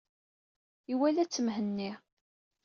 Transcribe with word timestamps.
Iwala-tt 0.93 1.41
Mhenni. 1.45 1.91